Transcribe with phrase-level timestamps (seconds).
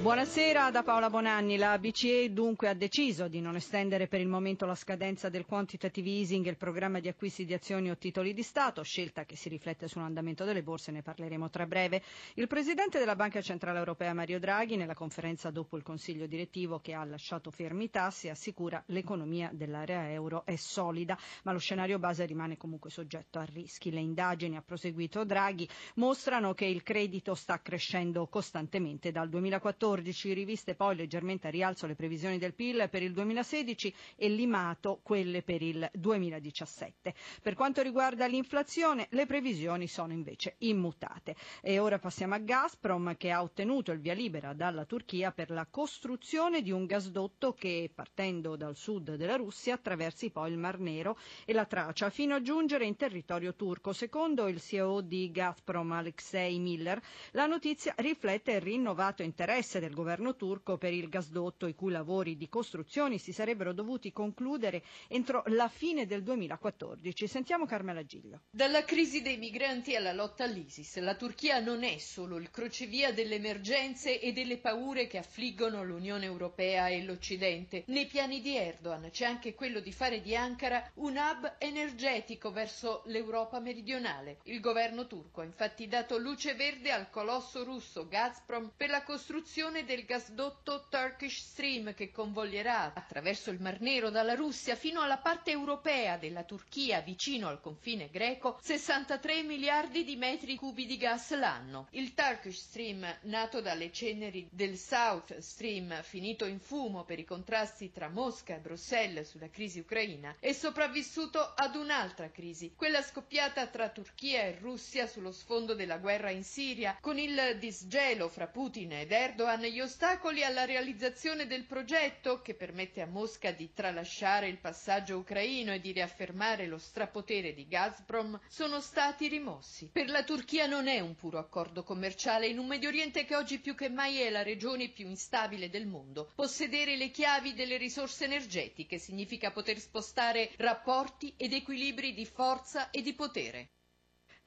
[0.00, 1.58] Buonasera da Paola Bonanni.
[1.58, 6.08] La BCE dunque ha deciso di non estendere per il momento la scadenza del quantitative
[6.08, 9.50] easing e il programma di acquisti di azioni o titoli di Stato, scelta che si
[9.50, 12.02] riflette sull'andamento delle borse, ne parleremo tra breve.
[12.36, 16.94] Il presidente della Banca Centrale Europea Mario Draghi, nella conferenza dopo il Consiglio direttivo che
[16.94, 22.24] ha lasciato fermi i tassi, assicura l'economia dell'area euro è solida, ma lo scenario base
[22.24, 23.90] rimane comunque soggetto a rischi.
[23.90, 30.32] Le indagini, ha proseguito Draghi, mostrano che il credito sta crescendo costantemente dal 2014 2014,
[30.32, 35.42] riviste poi leggermente a rialzo le previsioni del PIL per il 2016 e limato quelle
[35.42, 37.14] per il 2017.
[37.42, 41.34] Per quanto riguarda l'inflazione, le previsioni sono invece immutate.
[41.62, 45.66] E ora passiamo a Gazprom che ha ottenuto il via libera dalla Turchia per la
[45.68, 51.16] costruzione di un gasdotto che partendo dal sud della Russia attraversi poi il Mar Nero
[51.44, 53.92] e la Tracia fino a giungere in territorio turco.
[53.92, 57.00] Secondo il CEO di Gazprom Alexei Miller,
[57.32, 62.36] la notizia riflette il rinnovato interesse del governo turco per il gasdotto i cui lavori
[62.36, 67.26] di costruzione si sarebbero dovuti concludere entro la fine del 2014.
[67.26, 68.42] Sentiamo Carmela Giglio.
[68.50, 73.36] Dalla crisi dei migranti alla lotta all'ISIS, la Turchia non è solo il crocevia delle
[73.36, 77.84] emergenze e delle paure che affliggono l'Unione Europea e l'Occidente.
[77.86, 83.02] Nei piani di Erdogan c'è anche quello di fare di Ankara un hub energetico verso
[83.06, 84.38] l'Europa meridionale.
[84.44, 89.69] Il governo turco ha infatti dato luce verde al colosso russo Gazprom per la costruzione
[89.70, 95.18] costruzione del gasdotto Turkish Stream che convoglierà attraverso il Mar Nero dalla Russia fino alla
[95.18, 101.32] parte europea della Turchia vicino al confine greco 63 miliardi di metri cubi di gas
[101.36, 101.86] l'anno.
[101.92, 107.92] Il Turkish Stream, nato dalle ceneri del South Stream, finito in fumo per i contrasti
[107.92, 113.88] tra Mosca e Bruxelles sulla crisi ucraina, è sopravvissuto ad un'altra crisi, quella scoppiata tra
[113.88, 119.12] Turchia e Russia sullo sfondo della guerra in Siria, con il disgelo fra Putin ed
[119.12, 125.18] Erdogan gli ostacoli alla realizzazione del progetto, che permette a Mosca di tralasciare il passaggio
[125.18, 129.90] ucraino e di riaffermare lo strapotere di Gazprom, sono stati rimossi.
[129.92, 133.58] Per la Turchia non è un puro accordo commerciale in un Medio Oriente che oggi
[133.58, 136.30] più che mai è la regione più instabile del mondo.
[136.34, 143.02] Possedere le chiavi delle risorse energetiche significa poter spostare rapporti ed equilibri di forza e
[143.02, 143.70] di potere.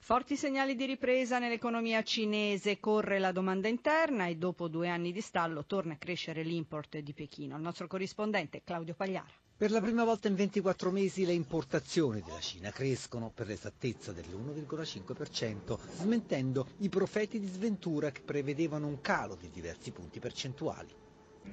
[0.05, 5.21] Forti segnali di ripresa nell'economia cinese, corre la domanda interna e dopo due anni di
[5.21, 7.55] stallo torna a crescere l'import di Pechino.
[7.55, 9.31] Il nostro corrispondente Claudio Pagliara.
[9.55, 15.77] Per la prima volta in 24 mesi le importazioni della Cina crescono per l'esattezza dell'1,5%,
[15.95, 20.89] smentendo i profeti di sventura che prevedevano un calo di diversi punti percentuali.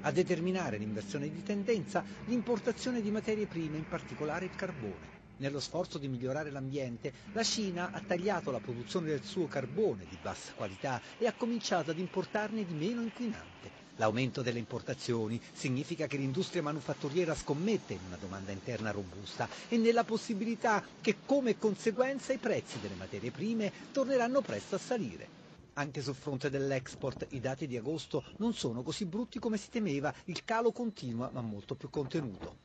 [0.01, 5.20] A determinare l'inversione di tendenza l'importazione di materie prime, in particolare il carbone.
[5.41, 10.19] Nello sforzo di migliorare l'ambiente, la Cina ha tagliato la produzione del suo carbone di
[10.19, 13.73] bassa qualità e ha cominciato ad importarne di meno inquinante.
[13.95, 20.05] L'aumento delle importazioni significa che l'industria manufatturiera scommette in una domanda interna robusta e nella
[20.05, 25.31] possibilità che come conseguenza i prezzi delle materie prime torneranno presto a salire.
[25.75, 30.15] Anche sul fronte dell'export i dati di agosto non sono così brutti come si temeva,
[30.25, 32.57] il calo continua ma molto più contenuto.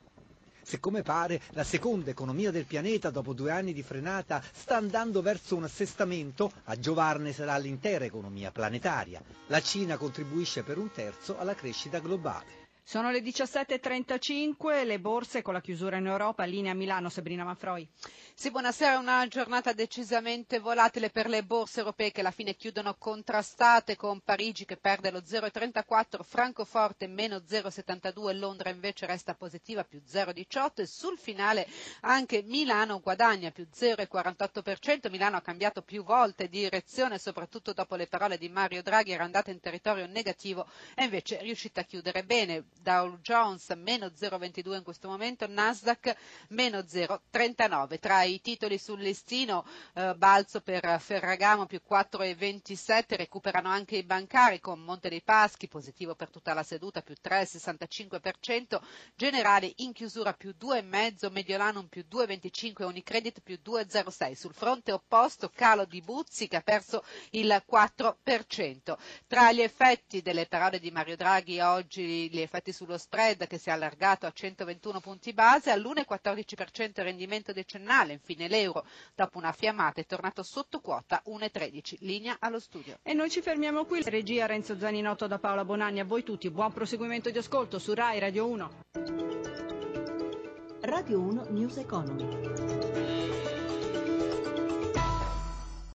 [0.66, 5.22] Se come pare la seconda economia del pianeta dopo due anni di frenata sta andando
[5.22, 9.22] verso un assestamento, a giovarne sarà l'intera economia planetaria.
[9.46, 12.65] La Cina contribuisce per un terzo alla crescita globale.
[12.88, 17.90] Sono le 17.35, le borse con la chiusura in Europa, linea Milano, Sabrina Manfroi.
[18.36, 23.96] Sì, buonasera, una giornata decisamente volatile per le borse europee che alla fine chiudono contrastate
[23.96, 30.82] con Parigi che perde lo 0,34, Francoforte meno 0,72, Londra invece resta positiva più 0,18
[30.82, 31.68] e sul finale
[32.02, 38.38] anche Milano guadagna più 0,48%, Milano ha cambiato più volte direzione soprattutto dopo le parole
[38.38, 42.64] di Mario Draghi, era andata in territorio negativo e invece è riuscita a chiudere bene
[42.82, 46.16] Dow Jones meno 0,22 in questo momento, Nasdaq
[46.50, 48.00] meno 0,39.
[48.00, 54.60] Tra i titoli sul listino eh, balzo per Ferragamo più 4,27, recuperano anche i bancari
[54.60, 58.80] con Monte dei Paschi positivo per tutta la seduta più 3,65%,
[59.16, 64.34] Generali in chiusura più 2,5, Mediolanum più 2,25 Unicredit più 2,06.
[64.34, 68.96] Sul fronte opposto calo di Buzzi che ha perso il 4%.
[69.28, 73.58] Tra gli effetti delle parole di Mario Draghi oggi, gli effetti effetti sullo spread che
[73.58, 79.52] si è allargato a 121 punti base, all'1,14% il rendimento decennale, infine l'euro dopo una
[79.52, 82.98] fiammata è tornato sotto quota 1,13, linea allo studio.
[83.04, 86.74] E noi ci fermiamo qui, regia Renzo Zaninotto da Paola Bonanni, a voi tutti, buon
[86.74, 88.70] proseguimento di ascolto su RAI Radio 1.
[90.82, 93.25] Radio 1 News Economy.